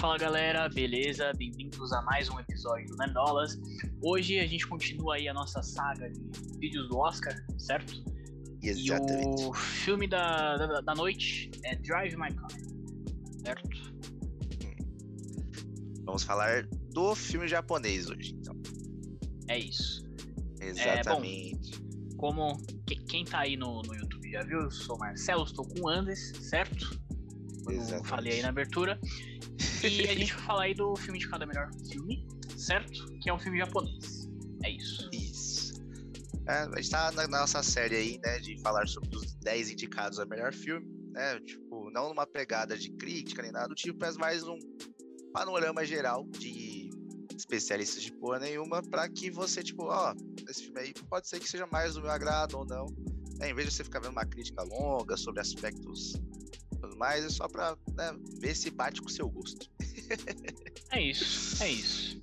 Fala 0.00 0.16
galera, 0.16 0.68
beleza? 0.68 1.30
Bem-vindos 1.36 1.92
a 1.92 2.00
mais 2.02 2.28
um 2.30 2.40
episódio 2.40 2.86
do 2.86 2.96
Nerdolas. 2.96 3.58
Hoje 4.02 4.38
a 4.38 4.46
gente 4.46 4.66
continua 4.66 5.16
aí 5.16 5.28
a 5.28 5.34
nossa 5.34 5.62
saga 5.62 6.08
de 6.10 6.58
vídeos 6.58 6.88
do 6.88 6.96
Oscar, 6.96 7.34
certo? 7.58 8.02
Exatamente. 8.62 9.42
E 9.42 9.46
o 9.46 9.52
filme 9.52 10.06
da, 10.06 10.56
da, 10.56 10.80
da 10.80 10.94
noite 10.94 11.50
é 11.64 11.76
Drive 11.76 12.16
My 12.16 12.32
Car, 12.34 12.48
certo? 13.44 13.68
Vamos 16.04 16.22
falar 16.22 16.66
do 16.92 17.14
filme 17.14 17.46
japonês 17.46 18.08
hoje, 18.08 18.34
então. 18.40 18.56
É 19.48 19.58
isso. 19.58 20.02
Exatamente. 20.60 21.78
Como 22.16 22.56
que- 22.86 22.96
quem 23.04 23.24
tá 23.24 23.40
aí 23.40 23.56
no, 23.56 23.82
no 23.82 23.94
YouTube 23.94 24.30
já 24.30 24.42
viu, 24.44 24.60
eu 24.60 24.70
sou 24.70 24.96
o 24.96 24.98
Marcelo, 24.98 25.44
estou 25.44 25.66
com 25.66 25.82
o 25.82 25.88
Andes, 25.88 26.32
certo? 26.40 26.98
Como 27.64 27.72
eu 27.76 27.80
Exatamente. 27.82 28.08
falei 28.08 28.32
aí 28.34 28.42
na 28.42 28.48
abertura. 28.48 28.98
E 29.82 30.08
a 30.08 30.14
gente 30.14 30.34
vai 30.34 30.42
falar 30.42 30.62
aí 30.64 30.74
do 30.74 30.94
filme 30.96 31.18
de 31.18 31.28
cada 31.28 31.46
melhor 31.46 31.70
filme, 31.90 32.26
certo? 32.56 33.06
Que 33.20 33.30
é 33.30 33.34
um 33.34 33.38
filme 33.38 33.58
japonês. 33.58 34.28
É 34.64 34.70
isso. 34.70 35.08
Isso. 35.12 35.72
É, 36.46 36.62
a 36.62 36.76
gente 36.76 36.90
tá 36.90 37.12
na 37.12 37.28
nossa 37.28 37.62
série 37.62 37.96
aí, 37.96 38.20
né, 38.24 38.38
de 38.40 38.60
falar 38.60 38.86
sobre 38.88 39.16
os 39.16 39.34
10 39.36 39.70
indicados 39.70 40.18
a 40.18 40.26
melhor 40.26 40.52
filme, 40.52 40.86
né? 41.12 41.38
Tipo, 41.40 41.90
não 41.90 42.08
numa 42.08 42.26
pegada 42.26 42.76
de 42.76 42.90
crítica 42.90 43.42
nem 43.42 43.52
nada 43.52 43.68
do 43.68 43.74
tipo, 43.74 43.98
mas 44.00 44.16
mais 44.16 44.42
um 44.44 44.58
panorama 45.32 45.84
geral 45.84 46.26
de 46.38 46.90
especialistas 47.36 48.02
de 48.02 48.12
porra 48.12 48.38
nenhuma 48.40 48.82
pra 48.82 49.08
que 49.08 49.30
você, 49.30 49.62
tipo, 49.62 49.84
ó, 49.84 50.14
esse 50.48 50.64
filme 50.64 50.80
aí 50.80 50.94
pode 51.08 51.28
ser 51.28 51.40
que 51.40 51.48
seja 51.48 51.66
mais 51.66 51.94
do 51.94 52.02
meu 52.02 52.10
agrado 52.10 52.58
ou 52.58 52.66
não. 52.66 52.86
né, 53.38 53.50
em 53.50 53.54
vez 53.54 53.68
de 53.68 53.74
você 53.74 53.84
ficar 53.84 54.00
vendo 54.00 54.12
uma 54.12 54.26
crítica 54.26 54.62
longa 54.62 55.16
sobre 55.16 55.40
aspectos 55.40 56.14
e 56.72 56.76
tudo 56.76 56.96
mais, 56.96 57.24
é 57.24 57.30
só 57.30 57.48
pra 57.48 57.76
né, 57.94 58.16
ver 58.40 58.54
se 58.54 58.70
bate 58.70 59.00
com 59.00 59.08
o 59.08 59.10
seu 59.10 59.28
gosto. 59.28 59.70
É 60.92 61.00
isso. 61.00 61.62
É 61.62 61.68
isso. 61.68 62.22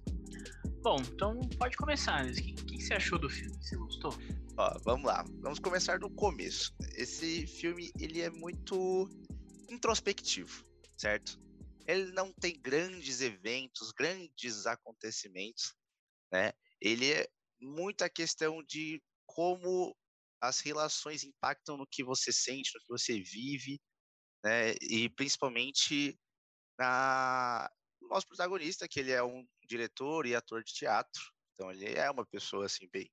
Bom, 0.81 0.97
então 1.01 1.39
pode 1.57 1.75
começar. 1.75 2.25
O 2.25 2.33
que, 2.33 2.53
que 2.53 2.81
você 2.81 2.93
achou 2.93 3.19
do 3.19 3.29
filme? 3.29 3.55
Você 3.61 3.75
gostou? 3.75 4.13
Ó, 4.57 4.79
vamos 4.83 5.05
lá. 5.05 5.23
Vamos 5.41 5.59
começar 5.59 5.99
do 5.99 6.09
começo. 6.09 6.73
Esse 6.95 7.45
filme, 7.47 7.91
ele 7.99 8.21
é 8.21 8.29
muito 8.29 9.09
introspectivo, 9.69 10.65
certo? 10.97 11.39
Ele 11.85 12.11
não 12.11 12.31
tem 12.33 12.59
grandes 12.59 13.21
eventos, 13.21 13.91
grandes 13.91 14.65
acontecimentos, 14.65 15.73
né? 16.31 16.53
Ele 16.81 17.11
é 17.11 17.27
muita 17.61 18.09
questão 18.09 18.63
de 18.63 19.01
como 19.25 19.95
as 20.41 20.59
relações 20.59 21.23
impactam 21.23 21.77
no 21.77 21.87
que 21.87 22.03
você 22.03 22.31
sente, 22.31 22.71
no 22.73 22.81
que 22.81 22.89
você 22.89 23.19
vive, 23.19 23.79
né? 24.43 24.73
E 24.81 25.09
principalmente 25.09 26.17
na 26.79 27.69
nosso 28.07 28.27
protagonista, 28.27 28.87
que 28.87 28.99
ele 28.99 29.11
é 29.11 29.23
um 29.23 29.47
diretor 29.67 30.25
e 30.25 30.35
ator 30.35 30.63
de 30.63 30.73
teatro. 30.73 31.21
Então 31.53 31.71
ele 31.71 31.85
é 31.85 32.09
uma 32.09 32.25
pessoa 32.25 32.65
assim 32.65 32.87
bem 32.89 33.11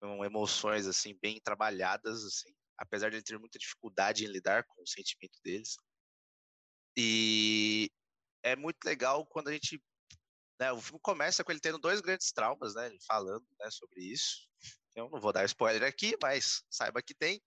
com 0.00 0.24
emoções 0.24 0.86
assim 0.86 1.18
bem 1.20 1.40
trabalhadas 1.40 2.24
assim, 2.24 2.54
apesar 2.76 3.08
de 3.08 3.16
ele 3.16 3.22
ter 3.22 3.38
muita 3.38 3.58
dificuldade 3.58 4.24
em 4.24 4.28
lidar 4.28 4.64
com 4.64 4.82
o 4.82 4.86
sentimento 4.86 5.40
deles. 5.42 5.76
E 6.96 7.90
é 8.42 8.54
muito 8.54 8.84
legal 8.84 9.26
quando 9.26 9.48
a 9.48 9.52
gente 9.52 9.82
né, 10.60 10.70
o 10.72 10.80
filme 10.80 11.00
começa 11.02 11.42
com 11.42 11.50
ele 11.50 11.60
tendo 11.60 11.78
dois 11.78 12.00
grandes 12.00 12.32
traumas, 12.32 12.74
né, 12.74 12.86
ele 12.86 12.98
falando, 13.06 13.44
né, 13.58 13.70
sobre 13.70 14.00
isso. 14.02 14.48
Eu 14.94 15.08
não 15.10 15.20
vou 15.20 15.32
dar 15.32 15.44
spoiler 15.44 15.82
aqui, 15.82 16.16
mas 16.22 16.62
saiba 16.70 17.02
que 17.02 17.14
tem. 17.14 17.42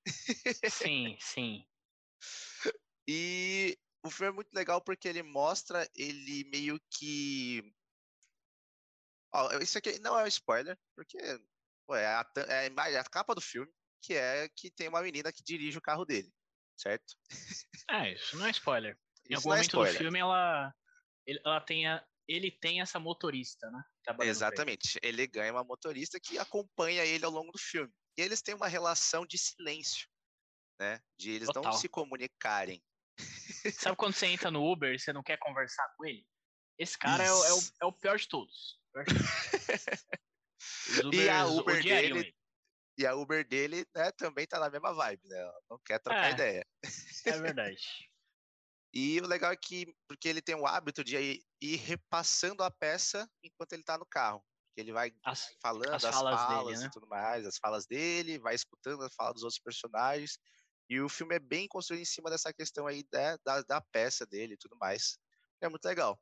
Sim, 0.69 1.17
sim. 1.19 1.65
E 3.09 3.46
o 4.07 4.11
filme 4.11 4.31
é 4.31 4.35
muito 4.35 4.53
legal 4.53 4.81
porque 4.81 5.07
ele 5.07 5.23
mostra 5.23 5.87
ele 5.95 6.43
meio 6.49 6.79
que. 6.91 7.61
Ó, 9.33 9.51
isso 9.59 9.77
aqui 9.77 9.99
não 9.99 10.17
é 10.17 10.23
um 10.23 10.27
spoiler, 10.27 10.77
porque 10.95 11.17
é, 11.17 12.05
a, 12.05 12.25
é 12.47 12.71
a 12.75 12.89
é 12.89 12.97
a 12.99 13.03
capa 13.03 13.35
do 13.35 13.41
filme, 13.41 13.71
que 14.01 14.13
é 14.13 14.49
que 14.49 14.71
tem 14.71 14.87
uma 14.87 15.01
menina 15.01 15.31
que 15.31 15.43
dirige 15.43 15.77
o 15.77 15.81
carro 15.81 16.05
dele, 16.05 16.31
certo? 16.77 17.13
É, 17.89 18.13
isso 18.13 18.37
não 18.37 18.45
é 18.45 18.51
spoiler. 18.51 18.97
Em 19.29 19.33
Isso 19.33 19.47
algum 19.47 19.53
é 19.53 19.57
momento 19.57 19.77
do 19.77 19.85
spoiler. 19.85 19.97
filme 19.97 20.19
ela, 20.19 20.73
ela 21.25 21.61
tem 21.61 21.87
a- 21.87 22.05
ele 22.27 22.51
tem 22.51 22.81
essa 22.81 22.99
motorista, 22.99 23.69
né? 23.71 23.81
pra 24.03 24.25
ele. 24.25 24.29
Exatamente. 24.29 24.99
Ele 25.01 25.25
ganha 25.27 25.53
uma 25.53 25.63
motorista 25.63 26.19
que 26.19 26.37
acompanha 26.37 27.05
ele 27.05 27.23
ao 27.23 27.31
longo 27.31 27.51
do 27.51 27.57
filme. 27.57 27.93
E 28.17 28.21
eles 28.21 28.41
têm 28.41 28.55
uma 28.55 28.67
relação 28.67 29.25
de 29.25 29.37
silêncio, 29.37 30.07
né? 30.79 31.01
De 31.17 31.31
eles 31.31 31.47
Total. 31.47 31.63
não 31.63 31.73
se 31.73 31.87
comunicarem. 31.87 32.83
Sabe 33.91 33.95
quando 33.97 34.13
você 34.13 34.27
entra 34.27 34.49
no 34.51 34.63
Uber 34.63 34.93
e 34.93 34.99
você 34.99 35.11
não 35.13 35.23
quer 35.23 35.37
conversar 35.37 35.87
com 35.97 36.05
ele? 36.05 36.25
Esse 36.77 36.97
cara 36.97 37.23
é, 37.23 37.31
o- 37.33 37.45
é 37.45 37.53
o, 37.53 37.59
é 37.81 37.85
o 37.85 37.91
pior 37.93 38.17
de 38.17 38.27
todos. 38.27 38.79
O 38.89 38.91
pior 38.93 39.05
de 39.05 39.13
todos. 39.13 39.27
Os 41.05 41.13
E 41.13 41.29
a 41.29 41.45
Uber 41.45 41.83
dele- 41.83 42.19
ele. 42.19 42.35
E 42.99 43.05
a 43.05 43.13
Uber 43.15 43.47
dele, 43.47 43.85
né, 43.95 44.11
também 44.11 44.47
tá 44.47 44.59
na 44.59 44.69
mesma 44.71 44.91
vibe, 44.93 45.27
né? 45.27 45.51
Não 45.69 45.77
quer 45.85 45.99
trocar 45.99 46.29
É. 46.29 46.31
ideia. 46.31 46.67
É 47.25 47.39
verdade. 47.39 47.81
E 48.93 49.19
o 49.21 49.27
legal 49.27 49.51
é 49.51 49.55
que, 49.57 49.93
porque 50.07 50.27
ele 50.27 50.41
tem 50.41 50.55
o 50.55 50.65
hábito 50.65 51.03
de 51.03 51.17
ir, 51.17 51.43
ir 51.61 51.75
repassando 51.75 52.63
a 52.63 52.71
peça 52.71 53.29
enquanto 53.43 53.73
ele 53.73 53.83
tá 53.83 53.97
no 53.97 54.05
carro. 54.05 54.43
Ele 54.75 54.91
vai 54.93 55.11
As- 55.23 55.55
falando 55.61 55.93
as 55.93 56.03
as, 56.05 56.15
falas 56.15 56.39
falas, 56.39 56.65
dele, 56.67 56.79
né? 56.79 56.85
e 56.87 56.91
tudo 56.91 57.05
mais, 57.05 57.45
as 57.45 57.57
falas 57.57 57.85
dele, 57.85 58.39
vai 58.39 58.55
escutando 58.55 59.03
as 59.03 59.13
falas 59.13 59.33
dos 59.35 59.43
outros 59.43 59.59
personagens. 59.61 60.39
E 60.89 61.01
o 61.01 61.09
filme 61.09 61.35
é 61.35 61.39
bem 61.39 61.67
construído 61.67 62.01
em 62.01 62.05
cima 62.05 62.29
dessa 62.29 62.53
questão 62.53 62.87
aí 62.87 63.03
da, 63.11 63.37
da, 63.45 63.61
da 63.61 63.81
peça 63.81 64.25
dele 64.25 64.53
e 64.53 64.57
tudo 64.57 64.77
mais. 64.77 65.17
É 65.61 65.67
muito 65.67 65.85
legal. 65.85 66.19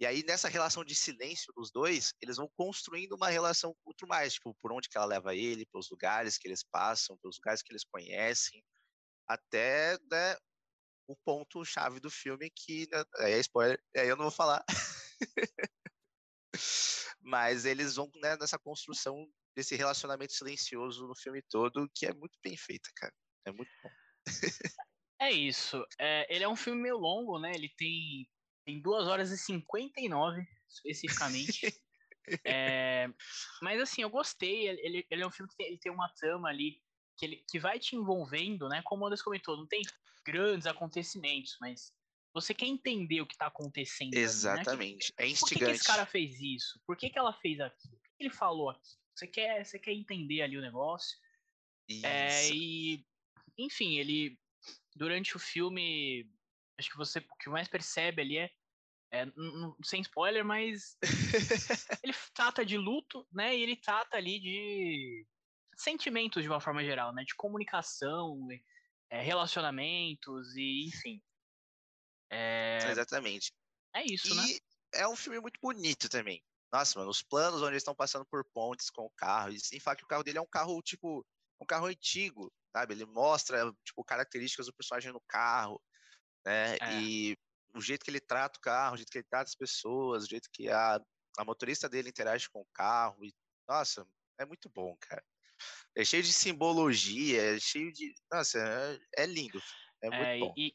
E 0.00 0.06
aí, 0.06 0.24
nessa 0.24 0.48
relação 0.48 0.82
de 0.82 0.94
silêncio 0.94 1.52
dos 1.54 1.70
dois, 1.70 2.14
eles 2.22 2.38
vão 2.38 2.50
construindo 2.56 3.12
uma 3.12 3.28
relação 3.28 3.76
muito 3.84 4.06
mais, 4.06 4.32
tipo, 4.34 4.54
por 4.54 4.72
onde 4.72 4.88
que 4.88 4.96
ela 4.96 5.06
leva 5.06 5.34
ele, 5.34 5.66
pelos 5.66 5.90
lugares 5.90 6.38
que 6.38 6.48
eles 6.48 6.64
passam, 6.64 7.18
pelos 7.18 7.36
lugares 7.36 7.62
que 7.62 7.70
eles 7.70 7.84
conhecem, 7.84 8.64
até 9.28 9.98
né, 10.10 10.36
o 11.06 11.14
ponto-chave 11.16 12.00
do 12.00 12.10
filme 12.10 12.50
que 12.50 12.88
né, 12.90 13.04
aí 13.18 13.32
é 13.34 13.40
spoiler, 13.40 13.78
aí 13.94 14.08
eu 14.08 14.16
não 14.16 14.24
vou 14.24 14.32
falar. 14.32 14.64
Mas 17.20 17.66
eles 17.66 17.96
vão 17.96 18.10
né, 18.22 18.36
nessa 18.38 18.58
construção 18.58 19.30
desse 19.54 19.76
relacionamento 19.76 20.32
silencioso 20.32 21.06
no 21.06 21.14
filme 21.14 21.42
todo, 21.42 21.90
que 21.94 22.06
é 22.06 22.14
muito 22.14 22.38
bem 22.42 22.56
feita, 22.56 22.88
cara. 22.96 23.12
É 23.44 23.52
muito 23.52 23.70
bom. 23.82 23.90
É 25.20 25.30
isso. 25.30 25.84
É, 25.98 26.34
ele 26.34 26.44
é 26.44 26.48
um 26.48 26.56
filme 26.56 26.80
meio 26.80 26.96
longo, 26.96 27.38
né? 27.38 27.52
Ele 27.54 27.68
tem, 27.76 28.26
tem 28.64 28.80
2 28.80 29.06
horas 29.06 29.30
e 29.30 29.38
59, 29.38 30.46
especificamente. 30.68 31.60
É, 32.44 33.08
mas 33.60 33.80
assim, 33.80 34.02
eu 34.02 34.10
gostei. 34.10 34.68
Ele, 34.68 35.04
ele 35.10 35.22
é 35.22 35.26
um 35.26 35.32
filme 35.32 35.50
que 35.50 35.56
tem, 35.56 35.66
ele 35.66 35.78
tem 35.78 35.90
uma 35.90 36.08
trama 36.10 36.48
ali 36.48 36.80
que, 37.16 37.26
ele, 37.26 37.44
que 37.48 37.58
vai 37.58 37.80
te 37.80 37.96
envolvendo, 37.96 38.68
né? 38.68 38.82
Como 38.84 39.02
o 39.02 39.06
Anderson 39.06 39.24
comentou, 39.24 39.56
não 39.56 39.66
tem 39.66 39.82
grandes 40.24 40.66
acontecimentos, 40.66 41.56
mas 41.60 41.92
você 42.32 42.54
quer 42.54 42.66
entender 42.66 43.20
o 43.20 43.26
que 43.26 43.36
tá 43.36 43.46
acontecendo. 43.46 44.12
ali, 44.12 44.16
né? 44.16 44.22
Exatamente. 44.22 45.12
É 45.16 45.16
Por 45.16 45.16
que, 45.16 45.24
que 45.24 45.32
instigante. 45.32 45.72
esse 45.72 45.84
cara 45.84 46.06
fez 46.06 46.40
isso? 46.40 46.80
Por 46.86 46.96
que, 46.96 47.10
que 47.10 47.18
ela 47.18 47.32
fez 47.32 47.58
aquilo? 47.58 47.96
O 47.96 48.00
que 48.00 48.10
que 48.16 48.22
ele 48.24 48.30
falou 48.30 48.70
aqui? 48.70 48.90
Você 49.14 49.26
quer, 49.26 49.64
você 49.64 49.78
quer 49.78 49.92
entender 49.92 50.42
ali 50.42 50.56
o 50.56 50.62
negócio. 50.62 51.18
É, 52.04 52.44
Isso. 52.44 52.54
e, 52.54 53.06
enfim, 53.58 53.98
ele, 53.98 54.38
durante 54.94 55.36
o 55.36 55.38
filme, 55.38 56.30
acho 56.78 56.90
que 56.90 56.96
você, 56.96 57.18
o 57.18 57.36
que 57.36 57.48
mais 57.48 57.68
percebe 57.68 58.22
ali 58.22 58.38
é, 58.38 58.50
é, 59.12 59.26
sem 59.84 60.00
spoiler, 60.00 60.44
mas 60.44 60.96
ele 62.04 62.14
trata 62.34 62.64
de 62.64 62.76
luto, 62.76 63.26
né, 63.32 63.56
e 63.56 63.62
ele 63.62 63.76
trata 63.76 64.16
ali 64.16 64.38
de 64.40 65.26
sentimentos 65.76 66.42
de 66.42 66.48
uma 66.48 66.60
forma 66.60 66.84
geral, 66.84 67.12
né, 67.12 67.24
de 67.24 67.34
comunicação, 67.34 68.46
é, 69.10 69.20
relacionamentos 69.20 70.54
e, 70.56 70.86
enfim. 70.86 71.22
É, 72.30 72.78
Exatamente. 72.90 73.52
é 73.94 74.04
isso, 74.04 74.34
né? 74.34 74.42
E 74.46 74.60
é 74.94 75.08
um 75.08 75.16
filme 75.16 75.40
muito 75.40 75.58
bonito 75.60 76.08
também. 76.08 76.42
Nossa, 76.72 76.98
mano, 76.98 77.10
os 77.10 77.22
planos 77.22 77.62
onde 77.62 77.72
eles 77.72 77.82
estão 77.82 77.94
passando 77.94 78.24
por 78.24 78.44
pontes 78.44 78.90
com 78.90 79.02
o 79.02 79.10
carro, 79.10 79.50
e 79.50 79.58
que 79.58 80.04
o 80.04 80.06
carro 80.06 80.22
dele 80.22 80.38
é 80.38 80.40
um 80.40 80.46
carro, 80.46 80.80
tipo, 80.82 81.26
um 81.60 81.66
carro 81.66 81.86
antigo, 81.86 82.52
sabe? 82.72 82.94
Ele 82.94 83.04
mostra, 83.04 83.72
tipo, 83.84 84.04
características 84.04 84.66
do 84.66 84.74
personagem 84.74 85.12
no 85.12 85.20
carro, 85.28 85.82
né? 86.44 86.76
É. 86.76 87.00
E 87.02 87.36
o 87.74 87.80
jeito 87.80 88.04
que 88.04 88.10
ele 88.10 88.20
trata 88.20 88.58
o 88.58 88.62
carro, 88.62 88.94
o 88.94 88.96
jeito 88.96 89.10
que 89.10 89.18
ele 89.18 89.26
trata 89.28 89.48
as 89.48 89.54
pessoas, 89.54 90.24
o 90.24 90.28
jeito 90.28 90.48
que 90.52 90.68
a, 90.68 91.00
a 91.38 91.44
motorista 91.44 91.88
dele 91.88 92.08
interage 92.08 92.48
com 92.50 92.60
o 92.60 92.68
carro. 92.72 93.24
E, 93.24 93.34
nossa, 93.68 94.06
é 94.38 94.44
muito 94.44 94.68
bom, 94.68 94.96
cara. 95.00 95.24
É 95.94 96.04
cheio 96.04 96.22
de 96.22 96.32
simbologia, 96.32 97.56
é 97.56 97.60
cheio 97.60 97.92
de. 97.92 98.14
Nossa, 98.32 98.58
é, 98.58 99.22
é 99.22 99.26
lindo. 99.26 99.60
É 100.02 100.08
muito 100.08 100.22
É, 100.22 100.38
bom. 100.38 100.54
e, 100.56 100.74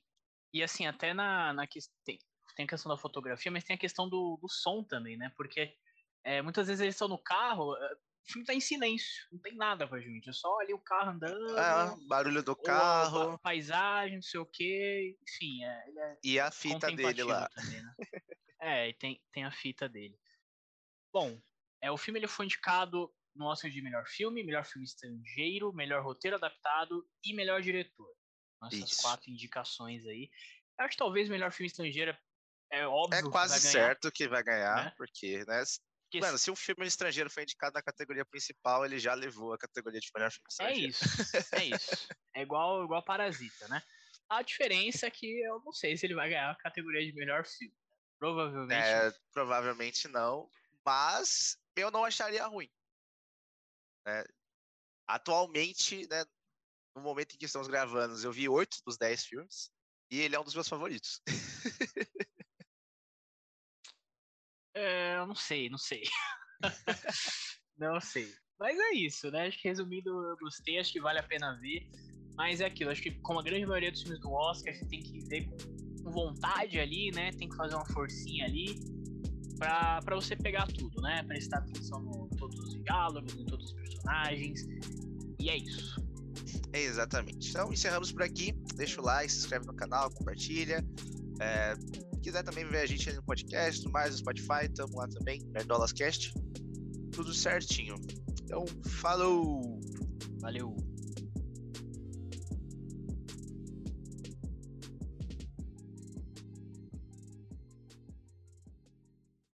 e 0.53 0.63
assim, 0.63 0.85
até 0.85 1.13
na, 1.13 1.53
na 1.53 1.67
questão. 1.67 1.95
Tem, 2.05 2.19
tem 2.55 2.65
a 2.65 2.69
questão 2.69 2.89
da 2.89 2.97
fotografia, 2.97 3.51
mas 3.51 3.63
tem 3.63 3.75
a 3.75 3.79
questão 3.79 4.07
do, 4.07 4.37
do 4.41 4.47
som 4.47 4.83
também, 4.83 5.17
né? 5.17 5.31
Porque 5.35 5.75
é, 6.23 6.41
muitas 6.41 6.67
vezes 6.67 6.81
eles 6.81 6.95
estão 6.95 7.07
no 7.07 7.21
carro, 7.21 7.75
é, 7.75 7.95
o 8.27 8.31
filme 8.31 8.45
tá 8.45 8.53
em 8.53 8.59
silêncio, 8.59 9.27
não 9.31 9.39
tem 9.39 9.55
nada 9.55 9.87
pra 9.87 9.99
gente. 9.99 10.29
É 10.29 10.33
só 10.33 10.59
ali 10.59 10.73
o 10.73 10.79
carro 10.79 11.11
andando, 11.11 11.57
Ah, 11.57 11.95
barulho 12.07 12.41
do 12.43 12.53
a 12.53 12.55
carro 12.55 13.31
pa- 13.33 13.37
paisagem, 13.39 14.15
não 14.15 14.21
sei 14.21 14.39
o 14.39 14.45
quê. 14.45 15.17
Enfim, 15.21 15.63
é, 15.63 15.83
é 15.89 16.17
e 16.23 16.39
a 16.39 16.49
fita 16.51 16.91
dele 16.91 17.23
lá. 17.23 17.47
também, 17.49 17.81
né? 17.81 17.95
É, 18.61 18.93
tem, 18.93 19.21
tem 19.31 19.43
a 19.43 19.51
fita 19.51 19.87
dele. 19.87 20.17
Bom, 21.13 21.39
é, 21.81 21.91
o 21.91 21.97
filme 21.97 22.19
ele 22.19 22.27
foi 22.27 22.45
indicado 22.45 23.13
no 23.35 23.45
Oscar 23.45 23.69
de 23.69 23.81
melhor 23.81 24.05
filme, 24.07 24.43
melhor 24.43 24.65
filme 24.65 24.85
estrangeiro, 24.85 25.71
melhor 25.73 26.03
roteiro 26.03 26.37
adaptado 26.37 27.07
e 27.23 27.33
melhor 27.33 27.61
diretor. 27.61 28.09
Essas 28.65 28.91
Isso. 28.91 29.01
quatro 29.01 29.29
indicações 29.29 30.05
aí. 30.05 30.29
Eu 30.79 30.85
acho 30.85 30.93
que 30.93 30.97
talvez 30.97 31.29
melhor 31.29 31.51
filme 31.51 31.67
estrangeiro 31.67 32.17
é 32.71 32.87
óbvio. 32.87 33.19
É 33.19 33.31
quase 33.31 33.55
que 33.55 33.67
certo 33.67 34.11
que 34.11 34.27
vai 34.27 34.43
ganhar, 34.43 34.85
né? 34.85 34.93
porque, 34.97 35.43
né? 35.45 35.61
Porque 36.05 36.19
Mano, 36.19 36.37
se 36.37 36.51
um 36.51 36.55
filme 36.55 36.85
estrangeiro 36.85 37.29
foi 37.29 37.43
indicado 37.43 37.73
na 37.73 37.81
categoria 37.81 38.23
principal, 38.23 38.85
ele 38.85 38.99
já 38.99 39.13
levou 39.13 39.53
a 39.53 39.57
categoria 39.57 39.99
de 39.99 40.09
melhor 40.13 40.31
filme 40.31 40.45
é 40.47 40.51
estrangeiro. 40.51 40.85
É 40.85 40.89
isso, 40.89 41.55
é 41.55 41.65
isso. 41.75 42.07
É 42.35 42.41
igual, 42.41 42.83
igual 42.83 43.03
Parasita, 43.03 43.67
né? 43.67 43.81
A 44.29 44.41
diferença 44.41 45.07
é 45.07 45.11
que 45.11 45.41
eu 45.41 45.59
não 45.63 45.71
sei 45.71 45.97
se 45.97 46.05
ele 46.05 46.15
vai 46.15 46.29
ganhar 46.29 46.51
a 46.51 46.55
categoria 46.55 47.05
de 47.05 47.13
melhor 47.13 47.45
filme. 47.45 47.75
Provavelmente. 48.19 48.87
É, 48.87 49.13
provavelmente 49.33 50.07
não, 50.07 50.49
mas 50.85 51.57
eu 51.75 51.91
não 51.91 52.05
acharia 52.05 52.45
ruim. 52.45 52.69
É, 54.07 54.23
atualmente, 55.07 56.07
né, 56.07 56.23
no 56.95 57.01
momento 57.01 57.35
em 57.35 57.37
que 57.37 57.45
estamos 57.45 57.67
gravando, 57.67 58.15
eu 58.23 58.31
vi 58.31 58.47
oito 58.47 58.77
dos 58.85 58.97
dez 58.97 59.25
filmes 59.25 59.71
e 60.09 60.21
ele 60.21 60.35
é 60.35 60.39
um 60.39 60.43
dos 60.43 60.53
meus 60.53 60.69
favoritos. 60.69 61.21
é, 64.75 65.17
eu 65.17 65.25
não 65.25 65.35
sei, 65.35 65.69
não 65.69 65.77
sei. 65.77 66.03
não 67.77 67.99
sei. 68.01 68.27
Mas 68.59 68.77
é 68.77 68.93
isso, 68.93 69.29
né? 69.31 69.47
Acho 69.47 69.61
que 69.61 69.67
resumindo, 69.67 70.09
eu 70.09 70.37
gostei, 70.37 70.79
acho 70.79 70.91
que 70.91 71.01
vale 71.01 71.19
a 71.19 71.23
pena 71.23 71.57
ver. 71.59 71.87
Mas 72.37 72.59
é 72.59 72.65
aquilo, 72.65 72.91
acho 72.91 73.01
que 73.01 73.11
como 73.21 73.39
a 73.39 73.43
grande 73.43 73.65
maioria 73.65 73.91
dos 73.91 74.01
filmes 74.01 74.19
do 74.19 74.31
Oscar, 74.31 74.75
você 74.75 74.85
tem 74.85 75.01
que 75.01 75.19
ver 75.27 75.49
com 76.03 76.11
vontade 76.11 76.79
ali, 76.79 77.11
né? 77.11 77.31
Tem 77.31 77.47
que 77.47 77.55
fazer 77.55 77.75
uma 77.75 77.85
forcinha 77.85 78.45
ali 78.45 78.77
para 79.57 80.15
você 80.15 80.35
pegar 80.35 80.67
tudo, 80.67 81.01
né? 81.01 81.23
Prestar 81.23 81.59
atenção 81.59 82.29
em 82.31 82.35
todos 82.35 82.59
os 82.59 82.83
diálogos, 82.83 83.33
em 83.33 83.45
todos 83.45 83.67
os 83.67 83.73
personagens. 83.73 84.61
E 85.39 85.49
é 85.49 85.57
isso. 85.57 85.95
É 86.73 86.81
exatamente. 86.81 87.49
Então, 87.49 87.71
encerramos 87.71 88.11
por 88.11 88.23
aqui. 88.23 88.51
Deixa 88.75 88.99
o 88.99 89.05
like, 89.05 89.31
se 89.31 89.39
inscreve 89.39 89.65
no 89.65 89.73
canal, 89.73 90.11
compartilha. 90.11 90.85
É, 91.39 91.73
quiser 92.25 92.41
também 92.41 92.65
ver 92.65 92.79
a 92.79 92.85
gente 92.87 93.13
no 93.13 93.21
podcast, 93.21 93.85
no 93.85 93.91
mais 93.91 94.09
no 94.09 94.17
Spotify, 94.17 94.67
tamo 94.73 94.97
lá 94.97 95.07
também, 95.07 95.39
Nerdolascast. 95.53 96.33
Tudo 97.11 97.31
certinho. 97.31 97.95
Então, 98.41 98.65
falou! 98.83 99.79
Valeu! 100.41 100.75